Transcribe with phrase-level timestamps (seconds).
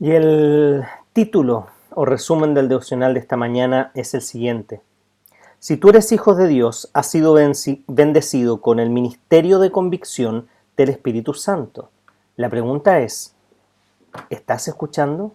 [0.00, 4.80] Y el título o resumen del devocional de esta mañana es el siguiente.
[5.58, 7.34] Si tú eres hijo de Dios, has sido
[7.88, 11.90] bendecido con el ministerio de convicción del Espíritu Santo.
[12.36, 13.34] La pregunta es,
[14.30, 15.32] ¿estás escuchando?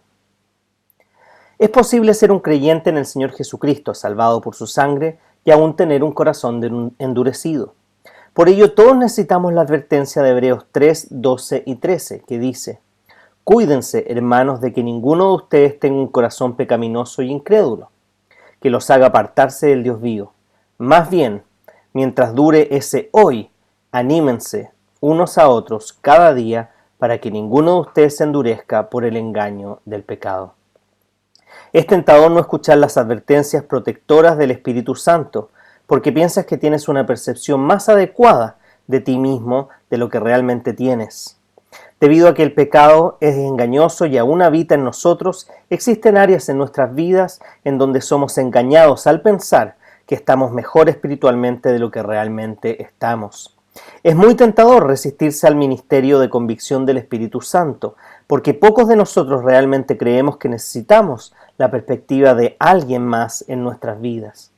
[1.59, 5.76] Es posible ser un creyente en el Señor Jesucristo, salvado por su sangre, y aún
[5.76, 7.73] tener un corazón endurecido.
[8.34, 12.79] Por ello todos necesitamos la advertencia de Hebreos 3, 12 y 13, que dice,
[13.44, 17.90] Cuídense, hermanos, de que ninguno de ustedes tenga un corazón pecaminoso y incrédulo,
[18.62, 20.34] que los haga apartarse del Dios vivo.
[20.77, 21.44] Más bien,
[21.91, 23.50] mientras dure ese hoy,
[23.91, 29.18] anímense unos a otros cada día para que ninguno de ustedes se endurezca por el
[29.18, 30.54] engaño del pecado.
[31.74, 35.50] Es tentador no escuchar las advertencias protectoras del Espíritu Santo,
[35.85, 38.55] porque piensas que tienes una percepción más adecuada
[38.88, 41.38] de ti mismo de lo que realmente tienes.
[42.04, 46.57] Debido a que el pecado es engañoso y aún habita en nosotros, existen áreas en
[46.57, 52.04] nuestras vidas en donde somos engañados al pensar que estamos mejor espiritualmente de lo que
[52.04, 53.57] realmente estamos.
[54.04, 57.95] Es muy tentador resistirse al ministerio de convicción del Espíritu Santo,
[58.27, 64.01] porque pocos de nosotros realmente creemos que necesitamos la perspectiva de alguien más en nuestras
[64.01, 64.51] vidas.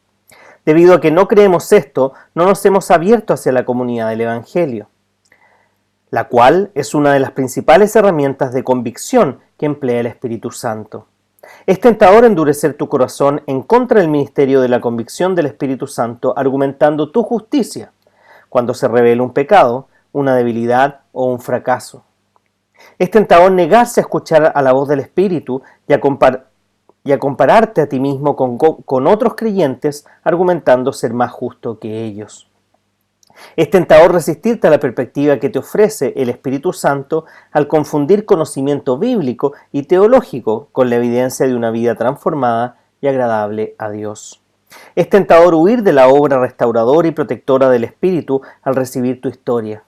[0.65, 4.87] Debido a que no creemos esto, no nos hemos abierto hacia la comunidad del Evangelio
[6.15, 11.08] la cual es una de las principales herramientas de convicción que emplea el Espíritu Santo.
[11.65, 16.33] Es tentador endurecer tu corazón en contra del ministerio de la convicción del Espíritu Santo
[16.37, 17.92] argumentando tu justicia
[18.48, 22.05] cuando se revela un pecado, una debilidad o un fracaso.
[22.97, 27.99] Es tentador negarse a escuchar a la voz del Espíritu y a, compararte a ti
[27.99, 32.49] mismo con otros creyentes argumentando ser más justo que ellos.
[33.55, 38.97] Es tentador resistirte a la perspectiva que te ofrece el Espíritu Santo al confundir conocimiento
[38.97, 44.41] bíblico y teológico con la evidencia de una vida transformada y agradable a Dios.
[44.95, 49.83] Es tentador huir de la obra restauradora y protectora del Espíritu al recibir tu historia,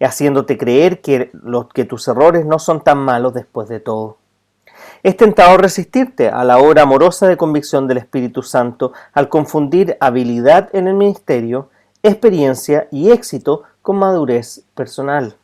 [0.00, 1.30] haciéndote creer que,
[1.74, 4.18] que tus errores no son tan malos después de todo.
[5.02, 10.68] Es tentador resistirte a la obra amorosa de convicción del Espíritu Santo al confundir habilidad
[10.72, 11.70] en el ministerio
[12.02, 15.36] experiencia y éxito con madurez personal.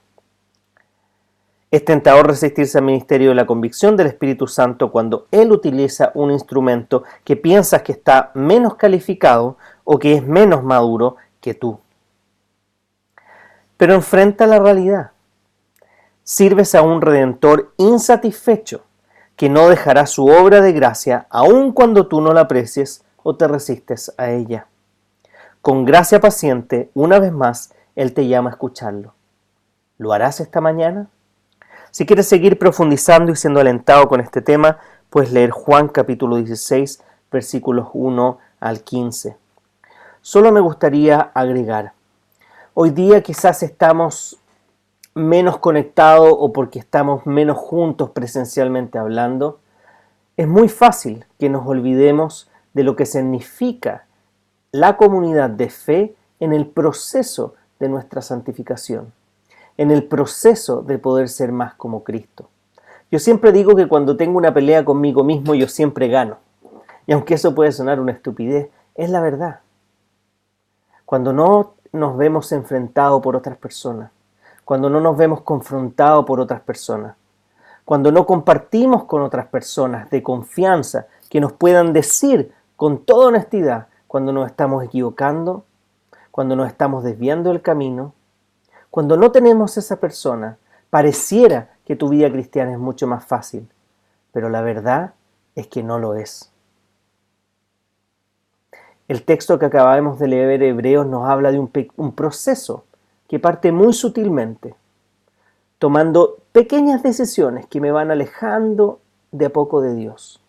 [1.70, 6.30] Es tentador resistirse al ministerio de la convicción del Espíritu Santo cuando Él utiliza un
[6.30, 11.80] instrumento que piensas que está menos calificado o que es menos maduro que tú.
[13.76, 15.10] Pero enfrenta la realidad.
[16.22, 18.84] Sirves a un redentor insatisfecho
[19.34, 23.48] que no dejará su obra de gracia aun cuando tú no la aprecies o te
[23.48, 24.68] resistes a ella.
[25.64, 29.14] Con gracia paciente, una vez más, Él te llama a escucharlo.
[29.96, 31.08] ¿Lo harás esta mañana?
[31.90, 34.76] Si quieres seguir profundizando y siendo alentado con este tema,
[35.08, 39.38] puedes leer Juan capítulo 16, versículos 1 al 15.
[40.20, 41.94] Solo me gustaría agregar,
[42.74, 44.38] hoy día quizás estamos
[45.14, 49.60] menos conectados o porque estamos menos juntos presencialmente hablando,
[50.36, 54.03] es muy fácil que nos olvidemos de lo que significa
[54.74, 59.12] la comunidad de fe en el proceso de nuestra santificación,
[59.76, 62.48] en el proceso de poder ser más como Cristo.
[63.08, 66.38] Yo siempre digo que cuando tengo una pelea conmigo mismo yo siempre gano.
[67.06, 69.60] Y aunque eso puede sonar una estupidez, es la verdad.
[71.04, 74.10] Cuando no nos vemos enfrentados por otras personas,
[74.64, 77.14] cuando no nos vemos confrontados por otras personas,
[77.84, 83.86] cuando no compartimos con otras personas de confianza que nos puedan decir con toda honestidad
[84.14, 85.64] cuando nos estamos equivocando,
[86.30, 88.14] cuando nos estamos desviando del camino,
[88.88, 90.56] cuando no tenemos esa persona,
[90.88, 93.68] pareciera que tu vida cristiana es mucho más fácil,
[94.30, 95.14] pero la verdad
[95.56, 96.52] es que no lo es.
[99.08, 102.84] El texto que acabamos de leer Hebreos nos habla de un, un proceso
[103.26, 104.76] que parte muy sutilmente,
[105.80, 109.00] tomando pequeñas decisiones que me van alejando
[109.32, 110.40] de a poco de Dios.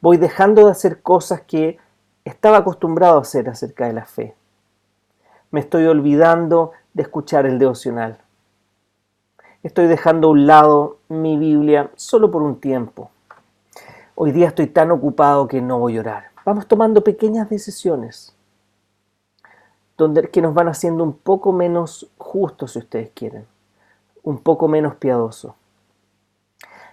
[0.00, 1.78] Voy dejando de hacer cosas que
[2.24, 4.34] estaba acostumbrado a hacer acerca de la fe.
[5.50, 8.18] me estoy olvidando de escuchar el devocional.
[9.62, 13.10] Estoy dejando a un lado mi Biblia solo por un tiempo.
[14.14, 16.24] Hoy día estoy tan ocupado que no voy a orar.
[16.44, 18.34] Vamos tomando pequeñas decisiones
[19.96, 23.46] donde, que nos van haciendo un poco menos justos, si ustedes quieren,
[24.22, 25.54] un poco menos piadosos.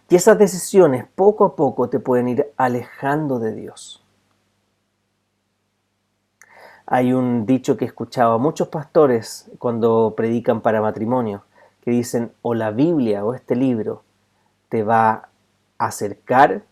[0.09, 4.03] Y esas decisiones poco a poco te pueden ir alejando de Dios.
[6.91, 11.43] Hay un dicho que he escuchado a muchos pastores cuando predican para matrimonio,
[11.81, 14.01] que dicen o la Biblia o este libro
[14.69, 15.29] te va
[15.77, 16.63] a acercar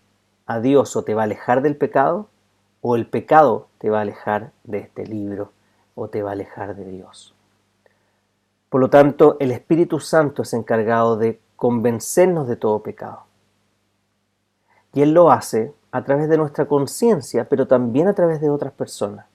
[0.48, 2.30] a Dios o te va a alejar del pecado,
[2.82, 5.52] o el pecado te va a alejar de este libro
[5.94, 7.36] o te va a alejar de Dios.
[8.70, 13.26] Por lo tanto, el Espíritu Santo es encargado de convencernos de todo pecado.
[14.96, 18.74] Y Él lo hace a través de nuestra conciencia, pero también a través de otras
[18.74, 19.28] personas.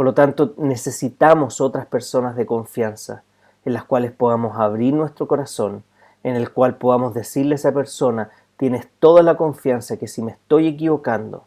[0.00, 3.22] Por lo tanto, necesitamos otras personas de confianza
[3.66, 5.84] en las cuales podamos abrir nuestro corazón,
[6.22, 10.32] en el cual podamos decirle a esa persona, tienes toda la confianza que si me
[10.32, 11.44] estoy equivocando,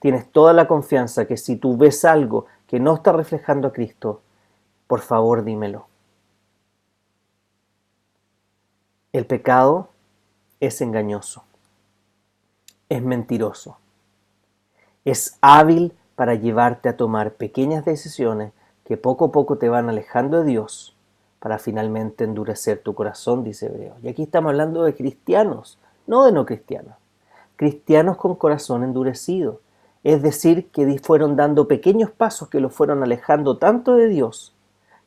[0.00, 4.22] tienes toda la confianza que si tú ves algo que no está reflejando a Cristo,
[4.88, 5.86] por favor dímelo.
[9.12, 9.90] El pecado
[10.58, 11.44] es engañoso,
[12.88, 13.78] es mentiroso,
[15.04, 18.50] es hábil para llevarte a tomar pequeñas decisiones
[18.84, 20.96] que poco a poco te van alejando de Dios
[21.38, 23.94] para finalmente endurecer tu corazón, dice Hebreo.
[24.02, 25.78] Y aquí estamos hablando de cristianos,
[26.08, 26.94] no de no cristianos.
[27.54, 29.60] Cristianos con corazón endurecido.
[30.02, 34.56] Es decir, que fueron dando pequeños pasos que los fueron alejando tanto de Dios,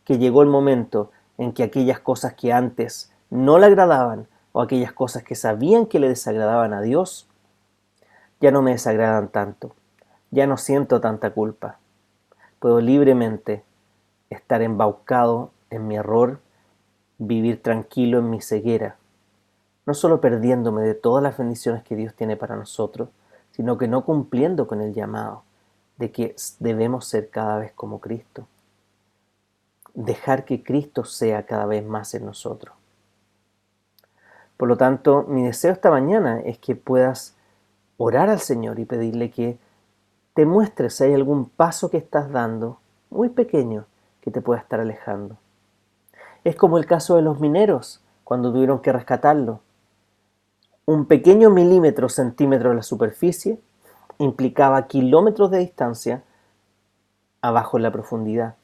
[0.06, 4.94] que llegó el momento en que aquellas cosas que antes no le agradaban o aquellas
[4.94, 7.28] cosas que sabían que le desagradaban a Dios,
[8.40, 9.76] ya no me desagradan tanto
[10.32, 11.78] ya no siento tanta culpa.
[12.60, 13.64] Puedo libremente
[14.30, 16.40] estar embaucado en mi error,
[17.18, 18.96] vivir tranquilo en mi ceguera,
[19.86, 23.10] no solo perdiéndome de todas las bendiciones que Dios tiene para nosotros,
[23.52, 25.44] sino que no cumpliendo con el llamado
[25.98, 28.48] de que debemos ser cada vez como Cristo.
[29.94, 32.74] Dejar que Cristo sea cada vez más en nosotros.
[34.56, 37.36] Por lo tanto, mi deseo esta mañana es que puedas
[37.98, 39.58] orar al Señor y pedirle que
[40.34, 42.80] te muestres si hay algún paso que estás dando,
[43.10, 43.86] muy pequeño,
[44.22, 45.38] que te pueda estar alejando.
[46.44, 49.60] Es como el caso de los mineros, cuando tuvieron que rescatarlo.
[50.86, 53.60] Un pequeño milímetro centímetro de la superficie
[54.20, 56.24] implicaba kilómetros de distancia
[57.42, 58.56] abajo en la profundidad.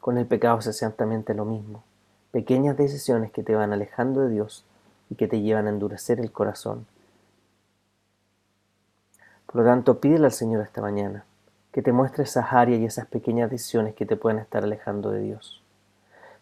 [0.00, 1.82] Con el pecado es exactamente lo mismo.
[2.30, 4.64] Pequeñas decisiones que te van alejando de Dios
[5.10, 6.86] y que te llevan a endurecer el corazón
[9.54, 11.24] por lo tanto, pídele al Señor esta mañana
[11.70, 15.20] que te muestre esas áreas y esas pequeñas decisiones que te pueden estar alejando de
[15.20, 15.62] Dios.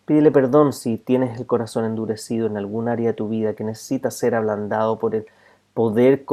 [0.07, 4.11] Pídele perdón si tienes el corazón endurecido en algún área de tu vida que necesita
[4.11, 5.27] ser ablandado por el
[5.75, 6.25] poder,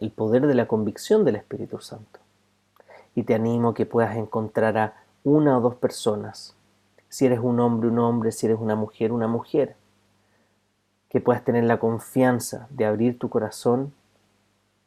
[0.00, 2.18] el poder de la convicción del Espíritu Santo.
[3.14, 6.56] Y te animo que puedas encontrar a una o dos personas,
[7.10, 9.76] si eres un hombre, un hombre, si eres una mujer, una mujer,
[11.10, 13.92] que puedas tener la confianza de abrir tu corazón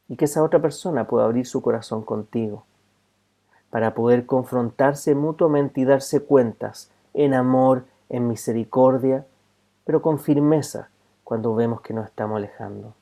[0.08, 2.64] y que esa otra persona pueda abrir su corazón contigo
[3.70, 9.26] para poder confrontarse mutuamente y darse cuentas en amor, en misericordia,
[9.84, 10.90] pero con firmeza
[11.24, 12.94] cuando vemos que nos estamos alejando.